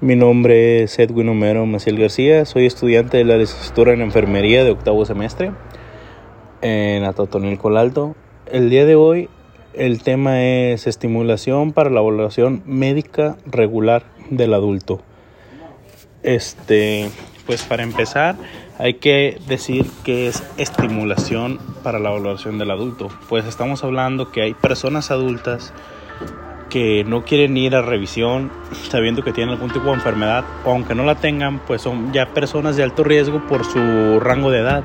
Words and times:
Mi 0.00 0.16
nombre 0.16 0.82
es 0.82 0.98
Edwin 0.98 1.28
Homero 1.28 1.64
Maciel 1.66 2.00
García, 2.00 2.44
soy 2.44 2.66
estudiante 2.66 3.16
de 3.16 3.24
la 3.24 3.36
licenciatura 3.36 3.92
en 3.92 4.00
enfermería 4.00 4.64
de 4.64 4.72
octavo 4.72 5.04
semestre 5.04 5.52
en 6.62 7.04
Atotonilco 7.04 7.68
Alto. 7.76 8.16
El 8.46 8.70
día 8.70 8.86
de 8.86 8.96
hoy 8.96 9.28
el 9.72 10.02
tema 10.02 10.42
es 10.42 10.88
estimulación 10.88 11.72
para 11.72 11.90
la 11.90 12.00
evaluación 12.00 12.64
médica 12.66 13.36
regular 13.46 14.02
del 14.30 14.52
adulto. 14.52 15.00
Este, 16.24 17.08
pues 17.46 17.62
para 17.62 17.84
empezar, 17.84 18.34
hay 18.78 18.94
que 18.94 19.40
decir 19.46 19.86
que 20.02 20.26
es 20.26 20.42
estimulación 20.56 21.60
para 21.84 22.00
la 22.00 22.10
evaluación 22.10 22.58
del 22.58 22.72
adulto. 22.72 23.10
Pues 23.28 23.46
estamos 23.46 23.84
hablando 23.84 24.32
que 24.32 24.42
hay 24.42 24.54
personas 24.54 25.12
adultas 25.12 25.72
que 26.68 27.04
no 27.04 27.24
quieren 27.24 27.56
ir 27.56 27.74
a 27.74 27.82
revisión 27.82 28.50
sabiendo 28.90 29.22
que 29.22 29.32
tienen 29.32 29.54
algún 29.54 29.70
tipo 29.70 29.86
de 29.86 29.94
enfermedad 29.94 30.44
o 30.64 30.70
aunque 30.70 30.94
no 30.94 31.04
la 31.04 31.14
tengan, 31.14 31.60
pues 31.60 31.82
son 31.82 32.12
ya 32.12 32.26
personas 32.26 32.76
de 32.76 32.82
alto 32.82 33.04
riesgo 33.04 33.40
por 33.46 33.64
su 33.64 34.20
rango 34.20 34.50
de 34.50 34.60
edad. 34.60 34.82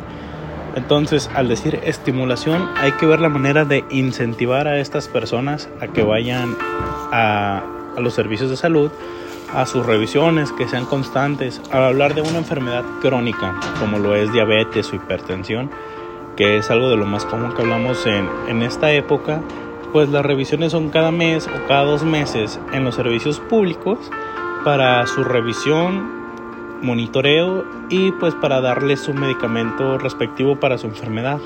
Entonces, 0.76 1.30
al 1.36 1.50
decir 1.50 1.80
estimulación, 1.84 2.68
hay 2.78 2.94
que 2.94 3.06
ver 3.06 3.20
la 3.20 3.30
manera 3.30 3.64
de 3.64 3.84
incentivar 3.92 4.68
a 4.68 4.80
estas 4.80 5.08
personas 5.08 5.70
a 5.82 5.88
que 5.88 6.02
vayan 6.02 6.56
a, 7.12 7.62
a 7.96 8.00
los 8.00 8.16
servicios 8.16 8.50
de 8.50 8.58
salud, 8.58 8.90
a 9.54 9.68
sus 9.68 9.86
revisiones, 9.86 10.52
que 10.52 10.68
sean 10.68 10.86
constantes. 10.86 11.62
Al 11.72 11.84
hablar 11.84 12.16
de 12.16 12.22
una 12.22 12.40
enfermedad 12.40 12.84
crónica, 13.02 13.60
como 13.80 14.00
lo 14.00 14.16
es 14.16 14.34
diabetes 14.34 14.92
o 14.92 14.96
hipertensión, 14.96 15.70
que 16.36 16.58
es 16.58 16.72
algo 16.72 16.90
de 16.90 16.98
lo 16.98 17.06
más 17.06 17.26
común 17.26 17.54
que 17.54 17.62
hablamos 17.62 18.08
en, 18.08 18.28
en 18.48 18.64
esta 18.64 18.92
época, 18.92 19.42
pues 19.94 20.10
las 20.10 20.26
revisiones 20.26 20.72
son 20.72 20.90
cada 20.90 21.12
mes 21.12 21.48
o 21.48 21.68
cada 21.68 21.84
dos 21.84 22.04
meses 22.04 22.60
en 22.74 22.84
los 22.84 22.96
servicios 22.96 23.40
públicos 23.40 24.00
para 24.66 25.06
su 25.06 25.24
revisión, 25.24 26.10
monitoreo 26.82 27.64
y 27.90 28.12
pues 28.14 28.34
para 28.34 28.60
darle 28.60 28.98
su 28.98 29.14
medicamento 29.14 30.00
respectivo 30.00 30.60
para 30.60 30.80
su 30.80 30.88
enfermedad 30.88 31.40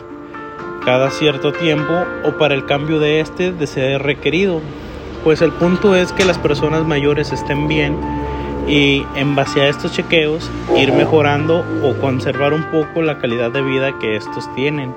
cada 0.85 1.09
cierto 1.09 1.51
tiempo 1.51 2.05
o 2.23 2.37
para 2.37 2.55
el 2.55 2.65
cambio 2.65 2.97
de 2.99 3.19
este 3.19 3.51
de 3.51 3.67
ser 3.67 4.01
requerido. 4.03 4.61
Pues 5.25 5.41
el 5.41 5.51
punto 5.51 5.97
es 5.97 6.13
que 6.13 6.23
las 6.23 6.37
personas 6.37 6.85
mayores 6.85 7.33
estén 7.33 7.67
bien 7.67 7.97
y 8.69 9.05
en 9.15 9.35
base 9.35 9.59
a 9.59 9.67
estos 9.67 9.91
chequeos 9.91 10.49
ir 10.77 10.93
mejorando 10.93 11.65
o 11.83 11.93
conservar 11.99 12.53
un 12.53 12.63
poco 12.71 13.01
la 13.01 13.17
calidad 13.17 13.51
de 13.51 13.61
vida 13.61 13.99
que 13.99 14.15
estos 14.15 14.53
tienen 14.55 14.93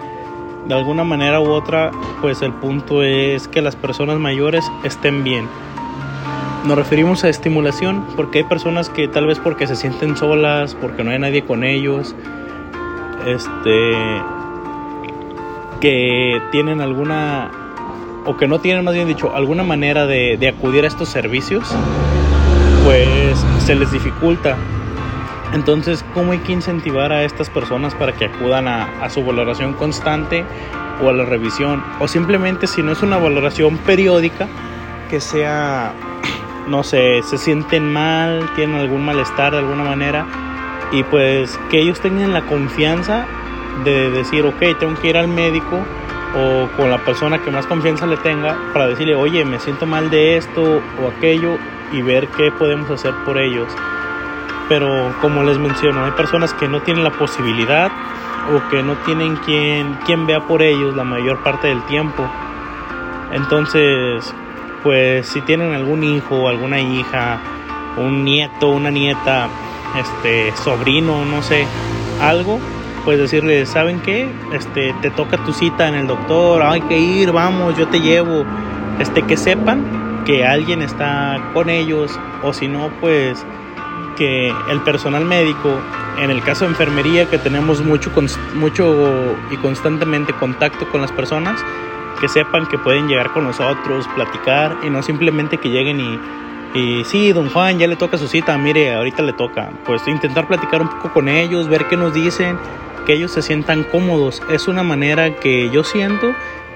de 0.66 0.75
alguna 0.75 1.05
manera 1.05 1.41
u 1.41 1.50
otra, 1.50 1.91
pues 2.20 2.42
el 2.42 2.53
punto 2.53 3.03
es 3.03 3.48
que 3.48 3.62
las 3.62 3.77
personas 3.77 4.19
mayores 4.19 4.70
estén 4.84 5.25
bien. 5.25 5.48
Nos 6.64 6.77
referimos 6.77 7.25
a 7.25 7.28
estimulación 7.28 8.05
porque 8.16 8.39
hay 8.39 8.44
personas 8.44 8.91
que 8.91 9.08
tal 9.08 9.27
vez 9.27 9.38
porque 9.38 9.66
se 9.66 9.77
sienten 9.77 10.16
solas, 10.16 10.75
porque 10.75 11.03
no 11.03 11.11
hay 11.11 11.19
nadie 11.19 11.44
con 11.44 11.64
ellos, 11.64 12.14
este, 13.27 13.92
que 15.81 16.41
tienen 16.53 16.81
alguna, 16.81 17.50
o 18.27 18.36
que 18.36 18.47
no 18.47 18.58
tienen 18.61 18.84
más 18.84 18.94
bien 18.94 19.08
dicho, 19.08 19.34
alguna 19.34 19.62
manera 19.62 20.06
de, 20.06 20.36
de 20.38 20.48
acudir 20.48 20.84
a 20.84 20.88
estos 20.88 21.08
servicios, 21.08 21.64
pues 22.84 23.08
se 23.64 23.75
les 23.75 23.91
dificulta 23.91 24.56
entonces, 25.52 26.04
¿cómo 26.14 26.32
hay 26.32 26.38
que 26.38 26.52
incentivar 26.52 27.12
a 27.12 27.24
estas 27.24 27.50
personas 27.50 27.94
para 27.94 28.12
que 28.12 28.26
acudan 28.26 28.68
a, 28.68 29.10
su 29.10 29.24
valoración 29.24 29.72
constante 29.74 30.44
o 31.02 31.08
a 31.08 31.12
la 31.12 31.24
revisión? 31.24 31.82
O 31.98 32.06
simplemente, 32.06 32.68
si 32.68 32.82
no 32.82 32.92
es 32.92 33.02
una 33.02 33.18
valoración 33.18 33.78
periódica, 33.78 34.46
que 35.08 35.20
sea, 35.20 35.92
no 36.68 36.84
sé, 36.84 37.22
se 37.24 37.36
sienten 37.36 37.92
mal, 37.92 38.48
tienen 38.54 38.76
algún 38.76 39.04
malestar 39.04 39.52
de 39.52 39.58
alguna 39.58 39.82
manera, 39.82 40.24
y 40.92 41.02
pues 41.02 41.58
que 41.68 41.80
ellos 41.80 41.98
tengan 42.00 42.32
la 42.32 42.42
confianza 42.42 43.26
de 43.84 44.10
decir, 44.10 44.44
ok, 44.44 44.78
tengo 44.78 44.94
que 45.00 45.08
ir 45.08 45.16
al 45.16 45.28
médico 45.28 45.78
o 46.36 46.69
con 46.76 46.91
la 46.91 46.98
persona 46.98 47.42
que 47.42 47.50
más 47.50 47.66
confianza 47.66 48.06
le 48.06 48.16
tenga 48.19 48.56
para 48.72 48.86
decirle, 48.86 49.16
oye, 49.16 49.44
me 49.44 49.58
siento 49.58 49.84
mal 49.84 50.10
de 50.10 50.36
esto 50.36 50.62
o 50.62 51.08
aquello 51.08 51.58
y 51.92 52.02
ver 52.02 52.28
qué 52.28 52.52
podemos 52.52 52.88
hacer 52.88 53.12
por 53.25 53.38
ellos 53.38 53.66
pero 54.70 55.12
como 55.20 55.42
les 55.42 55.58
menciono, 55.58 56.04
hay 56.04 56.12
personas 56.12 56.54
que 56.54 56.69
no 56.69 56.81
tienen 56.82 57.03
la 57.03 57.10
posibilidad 57.10 57.91
o 58.54 58.70
que 58.70 58.84
no 58.84 58.94
tienen 59.04 59.34
quien, 59.38 59.94
quien 60.06 60.28
vea 60.28 60.47
por 60.47 60.62
ellos 60.62 60.94
la 60.94 61.03
mayor 61.03 61.42
parte 61.42 61.66
del 61.66 61.82
tiempo. 61.86 62.22
Entonces, 63.32 64.32
pues 64.84 65.26
si 65.26 65.41
tienen 65.41 65.75
algún 65.75 66.04
hijo, 66.04 66.48
alguna 66.48 66.81
hija, 66.81 67.41
un 67.97 68.25
nieto, 68.25 68.69
una 68.69 68.92
nieta, 68.92 69.48
este 69.98 70.53
sobrino, 70.56 71.25
no 71.25 71.42
sé, 71.42 71.66
algo, 72.22 72.60
pues 73.04 73.19
decirles, 73.19 73.70
¿saben 73.70 73.98
qué? 73.98 74.28
Este, 74.52 74.94
te 75.02 75.10
toca 75.10 75.37
tu 75.38 75.52
cita 75.52 75.88
en 75.88 75.97
el 75.97 76.06
doctor, 76.06 76.62
hay 76.62 76.81
que 76.82 76.97
ir, 76.97 77.32
vamos, 77.32 77.76
yo 77.76 77.88
te 77.88 78.00
llevo. 78.00 78.44
Este, 79.00 79.22
que 79.22 79.37
sepan 79.37 80.22
que 80.25 80.47
alguien 80.47 80.81
está 80.81 81.41
con 81.54 81.70
ellos, 81.70 82.20
o 82.44 82.52
si 82.52 82.69
no, 82.69 82.88
pues 83.00 83.44
que 84.20 84.53
el 84.69 84.82
personal 84.82 85.25
médico, 85.25 85.81
en 86.19 86.31
el 86.31 86.42
caso 86.42 86.66
de 86.66 86.72
enfermería, 86.72 87.25
que 87.31 87.38
tenemos 87.38 87.82
mucho, 87.82 88.12
mucho 88.54 89.34
y 89.50 89.56
constantemente 89.56 90.34
contacto 90.34 90.86
con 90.91 91.00
las 91.00 91.10
personas, 91.10 91.64
que 92.20 92.28
sepan 92.28 92.66
que 92.66 92.76
pueden 92.76 93.08
llegar 93.08 93.32
con 93.32 93.44
nosotros, 93.44 94.06
platicar 94.14 94.76
y 94.82 94.91
no 94.91 95.03
simplemente 95.03 95.56
que 95.56 95.70
lleguen 95.70 96.00
y, 96.00 96.20
y 96.78 97.04
sí, 97.04 97.32
don 97.32 97.48
Juan, 97.48 97.78
ya 97.78 97.86
le 97.86 97.97
toca 97.97 98.19
su 98.19 98.28
cita, 98.28 98.58
mire, 98.58 98.94
ahorita 98.94 99.22
le 99.22 99.32
toca. 99.32 99.70
Pues 99.86 100.06
intentar 100.06 100.47
platicar 100.47 100.82
un 100.82 100.91
poco 100.91 101.14
con 101.14 101.26
ellos, 101.26 101.70
ver 101.70 101.87
qué 101.87 101.97
nos 101.97 102.12
dicen, 102.12 102.58
que 103.06 103.14
ellos 103.14 103.32
se 103.32 103.41
sientan 103.41 103.84
cómodos. 103.84 104.42
Es 104.50 104.69
una 104.69 104.82
manera 104.82 105.34
que 105.37 105.70
yo 105.70 105.82
siento 105.82 106.26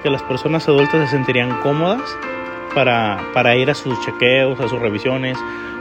que 0.01 0.09
las 0.09 0.23
personas 0.23 0.67
adultas 0.67 1.07
se 1.11 1.15
sentirían 1.15 1.61
cómodas 1.61 2.17
para, 2.75 3.19
para 3.33 3.55
ir 3.55 3.71
a 3.71 3.73
sus 3.73 3.99
chequeos, 4.05 4.59
a 4.59 4.67
sus 4.67 4.79
revisiones 4.79 5.37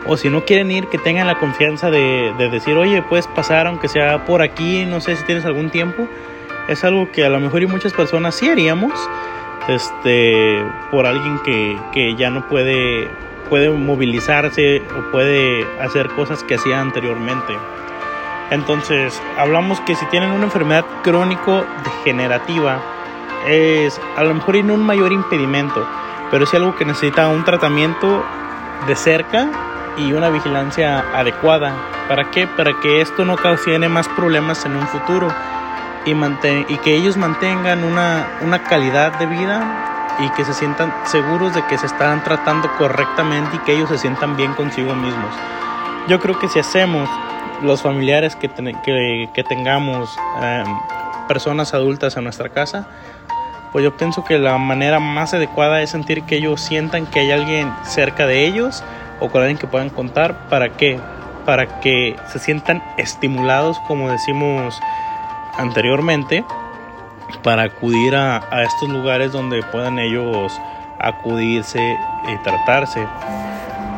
o 0.07 0.17
si 0.17 0.29
no 0.29 0.45
quieren 0.45 0.71
ir, 0.71 0.89
que 0.89 0.99
tengan 0.99 1.27
la 1.27 1.39
confianza 1.39 1.91
de, 1.91 2.33
de, 2.37 2.49
decir, 2.51 2.77
oye, 2.77 3.03
puedes 3.03 3.27
pasar 3.27 3.67
aunque 3.67 3.89
sea 3.89 4.25
por 4.25 4.43
aquí, 4.43 4.85
no 4.85 5.01
sé 5.01 5.17
si 5.17 5.25
tienes 5.25 5.45
algún 5.45 5.71
tiempo. 5.71 6.07
Es 6.69 6.85
algo 6.85 7.11
que 7.11 7.25
a 7.25 7.29
lo 7.29 7.41
mejor 7.41 7.63
y 7.63 7.67
muchas 7.67 7.93
personas 7.93 8.35
sí 8.35 8.49
haríamos, 8.49 8.93
este, 9.69 10.63
por 10.91 11.07
alguien 11.07 11.39
que, 11.45 11.79
que 11.93 12.15
ya 12.17 12.31
no 12.31 12.47
puede, 12.49 13.09
puede 13.49 13.71
movilizarse 13.71 14.83
o 14.99 15.11
puede 15.11 15.67
hacer 15.81 16.09
cosas 16.11 16.43
que 16.43 16.55
hacía 16.55 16.81
anteriormente. 16.81 17.55
Entonces, 18.51 19.21
hablamos 19.39 19.81
que 19.81 19.95
si 19.95 20.05
tienen 20.07 20.31
una 20.31 20.45
enfermedad 20.45 20.85
crónico-degenerativa, 21.03 22.81
es 23.49 24.01
a 24.17 24.25
lo 24.25 24.35
mejor 24.35 24.57
no 24.65 24.75
un 24.75 24.85
mayor 24.85 25.13
impedimento, 25.13 25.87
pero 26.35 26.47
es 26.47 26.55
algo 26.55 26.75
que 26.75 26.85
necesita 26.85 27.29
un 27.29 27.45
tratamiento 27.45 28.25
de 28.89 28.97
cerca 28.97 29.47
y 29.97 30.15
una 30.15 30.31
vigilancia 30.31 31.05
adecuada. 31.15 31.73
¿Para 32.09 32.33
qué? 32.33 32.49
Para 32.49 32.81
que 32.81 33.01
esto 33.01 33.25
no 33.25 33.35
ocasione 33.35 33.89
más 33.89 34.09
problemas 34.09 34.67
en 34.67 34.75
un 34.75 34.85
futuro 34.89 35.29
y, 36.05 36.11
y 36.11 36.79
que 36.79 36.97
ellos 36.97 37.17
mantengan 37.17 37.85
una, 37.85 38.27
una 38.43 38.65
calidad 38.65 39.17
de 39.17 39.27
vida 39.27 40.17
y 40.19 40.29
que 40.31 40.45
se 40.45 40.55
sientan 40.55 40.93
seguros 41.05 41.55
de 41.55 41.65
que 41.67 41.79
se 41.79 41.87
están 41.87 42.25
tratando 42.25 42.69
correctamente 42.79 43.55
y 43.55 43.59
que 43.61 43.77
ellos 43.77 43.89
se 43.91 43.99
sientan 43.99 44.37
bien 44.37 44.55
consigo 44.55 44.93
mismos. 44.93 45.33
Yo 46.09 46.19
creo 46.19 46.37
que 46.41 46.49
si 46.49 46.59
hacemos 46.59 47.09
los 47.63 47.81
familiares 47.81 48.35
que, 48.35 48.49
que, 48.49 49.45
tengamos 49.45 50.19
eh, 50.43 50.65
personas 51.29 51.75
adultas 51.75 52.17
en 52.17 52.25
nuestra 52.25 52.49
casa, 52.49 52.89
pues 53.75 53.83
yo 53.83 53.97
pienso 53.97 54.23
que 54.23 54.39
la 54.39 54.57
manera 54.57 55.01
más 55.01 55.35
adecuada 55.35 55.83
es 55.83 55.91
sentir 55.91 56.23
que 56.23 56.37
ellos 56.37 56.61
sientan 56.61 57.07
que 57.07 57.19
hay 57.19 57.33
alguien 57.33 57.73
cerca 57.83 58.25
de 58.25 58.47
ellos 58.47 58.85
o 59.19 59.31
con 59.31 59.41
alguien 59.41 59.59
que 59.59 59.67
puedan 59.67 59.91
contar. 59.91 60.49
¿Para 60.49 60.77
qué? 60.77 61.01
Para 61.45 61.81
que 61.81 62.15
se 62.29 62.39
sientan 62.39 62.85
estimulados, 62.99 63.81
como 63.89 64.11
decimos 64.11 64.81
anteriormente, 65.59 66.45
para 67.43 67.65
acudir 67.65 68.15
a, 68.15 68.47
estos 68.63 68.89
lugares 68.91 69.33
donde 69.33 69.65
puedan 69.65 69.99
ellos 69.99 70.53
acudirse 71.01 71.99
y 72.29 72.43
tratarse. 72.45 73.05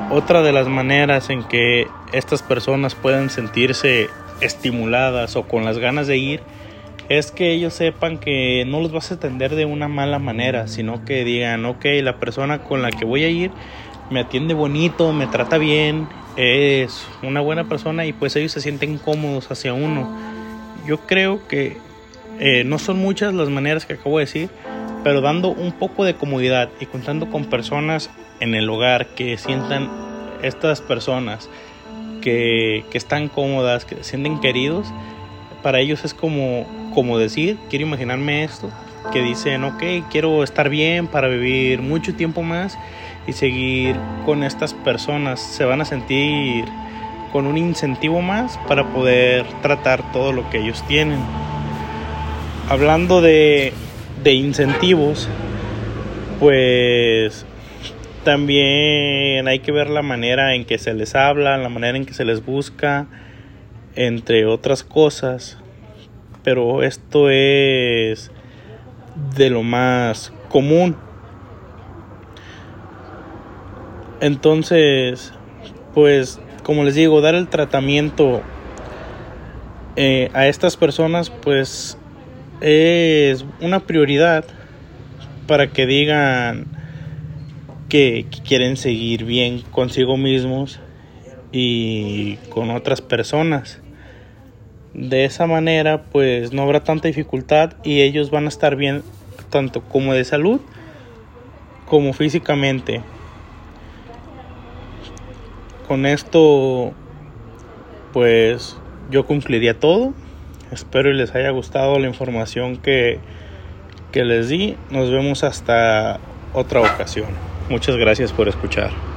Otra 0.09 0.41
de 0.41 0.53
las 0.55 0.69
maneras 0.69 1.29
en 1.29 1.45
que 1.45 1.87
estas 2.13 2.43
personas 2.43 2.95
pueden 2.95 3.29
sentirse 3.29 4.09
estimuladas 4.41 5.37
o 5.37 5.43
con 5.43 5.67
las 5.67 5.77
ganas 5.77 6.07
de 6.07 6.17
ir 6.17 6.43
es 7.09 7.31
que 7.31 7.53
ellos 7.53 7.75
sepan 7.75 8.19
que 8.19 8.65
no 8.67 8.81
los 8.81 8.93
vas 8.93 9.11
a 9.11 9.15
atender 9.15 9.55
de 9.55 9.65
una 9.65 9.89
mala 9.89 10.19
manera, 10.19 10.67
sino 10.67 11.05
que 11.05 11.25
digan, 11.25 11.65
ok, 11.65 11.85
la 12.03 12.19
persona 12.19 12.65
con 12.65 12.83
la 12.83 12.91
que 12.91 13.05
voy 13.05 13.25
a 13.25 13.29
ir 13.29 13.51
me 14.11 14.21
atiende 14.21 14.55
bonito, 14.55 15.13
me 15.13 15.27
trata 15.27 15.59
bien, 15.59 16.09
es 16.37 17.07
una 17.23 17.41
buena 17.41 17.65
persona 17.65 18.07
y 18.07 18.13
pues 18.13 18.37
ellos 18.37 18.53
se 18.53 18.61
sienten 18.61 18.99
cómodos 18.99 19.51
hacia 19.51 19.73
uno. 19.73 20.17
Yo 20.87 20.99
creo 21.07 21.47
que 21.49 21.79
eh, 22.39 22.65
no 22.65 22.79
son 22.79 22.99
muchas 22.99 23.35
las 23.35 23.49
maneras 23.49 23.87
que 23.87 23.95
acabo 23.95 24.19
de 24.19 24.25
decir, 24.25 24.51
pero 25.03 25.21
dando 25.21 25.49
un 25.49 25.73
poco 25.73 26.05
de 26.05 26.15
comodidad 26.15 26.71
y 26.81 26.87
contando 26.87 27.31
con 27.31 27.45
personas 27.45 28.11
en 28.41 28.55
el 28.55 28.69
hogar 28.69 29.15
que 29.15 29.39
sientan 29.39 29.89
estas 30.43 30.81
personas 30.81 31.49
que, 32.21 32.85
que 32.91 32.99
están 32.99 33.29
cómodas, 33.29 33.85
que 33.85 33.97
se 33.97 34.05
sienten 34.05 34.41
queridos, 34.41 34.93
para 35.63 35.81
ellos 35.81 36.05
es 36.05 36.15
como, 36.15 36.67
como 36.95 37.19
decir, 37.19 37.59
quiero 37.69 37.87
imaginarme 37.87 38.45
esto, 38.45 38.71
que 39.13 39.23
dicen, 39.23 39.65
ok, 39.65 39.83
quiero 40.11 40.43
estar 40.43 40.69
bien 40.69 41.07
para 41.07 41.29
vivir 41.29 41.83
mucho 41.83 42.15
tiempo 42.15 42.43
más 42.43 42.79
y 43.27 43.33
seguir 43.33 43.97
con 44.25 44.43
estas 44.43 44.75
personas. 44.75 45.41
Se 45.41 45.65
van 45.65 45.81
a 45.81 45.85
sentir 45.85 46.65
con 47.33 47.47
un 47.47 47.59
incentivo 47.59 48.23
más 48.23 48.59
para 48.69 48.85
poder 48.93 49.45
tratar 49.63 50.13
todo 50.13 50.33
lo 50.33 50.49
que 50.51 50.59
ellos 50.59 50.85
tienen. 50.87 51.21
Hablando 52.69 53.21
de, 53.21 53.73
de 54.23 54.33
incentivos, 54.33 55.29
pues 56.41 57.47
también 58.25 59.47
hay 59.47 59.61
que 59.61 59.71
ver 59.71 59.89
la 59.89 60.03
manera 60.03 60.55
en 60.55 60.65
que 60.65 60.79
se 60.79 60.95
les 60.95 61.15
habla, 61.15 61.57
la 61.59 61.69
manera 61.69 61.97
en 61.97 62.07
que 62.07 62.13
se 62.13 62.25
les 62.25 62.45
busca, 62.45 63.07
entre 63.97 64.47
otras 64.47 64.85
cosas. 64.85 65.59
Pero 66.45 66.83
esto 66.83 67.29
es 67.31 68.31
de 69.37 69.51
lo 69.51 69.63
más 69.63 70.33
común. 70.49 70.97
Entonces, 74.21 75.33
pues 75.93 76.41
como 76.67 76.83
les 76.83 76.97
digo, 76.97 77.21
dar 77.21 77.37
el 77.37 77.47
tratamiento 77.47 78.43
eh, 79.95 80.31
a 80.35 80.49
estas 80.49 80.77
personas, 80.77 81.31
pues 81.31 81.97
es 82.61 83.45
una 83.61 83.81
prioridad 83.87 84.45
para 85.47 85.69
que 85.69 85.87
digan 85.87 86.67
que, 87.89 88.27
quieren 88.45 88.77
seguir 88.77 89.25
bien 89.25 89.61
consigo 89.71 90.17
mismos 90.17 90.81
y 91.53 92.35
con 92.49 92.71
otras 92.71 93.01
personas. 93.01 93.81
De 94.97 95.27
esa 95.27 95.47
manera, 95.47 96.05
pues 96.05 96.55
no 96.55 96.63
habrá 96.63 96.83
tanta 96.83 97.07
dificultad 97.07 97.75
y 97.85 98.01
ellos 98.01 98.31
van 98.31 98.47
a 98.47 98.49
estar 98.49 98.77
bien 98.77 99.03
tanto 99.51 99.83
como 99.83 100.15
de 100.15 100.25
salud 100.25 100.59
como 101.85 102.15
físicamente. 102.15 103.03
Con 105.87 106.07
esto, 106.07 106.95
pues 108.15 108.79
yo 109.11 109.27
concluiría 109.27 109.79
todo. 109.79 110.15
Espero 110.73 111.13
les 111.13 111.35
haya 111.35 111.51
gustado 111.51 111.99
la 111.99 112.09
información 112.09 112.79
que, 112.79 113.19
que 114.13 114.25
les 114.25 114.49
di. 114.49 114.77
Nos 114.91 115.11
vemos 115.11 115.45
hasta 115.45 116.21
otra 116.55 116.81
ocasión. 116.81 117.29
Muchas 117.69 117.99
gracias 117.99 118.33
por 118.33 118.49
escuchar. 118.49 119.16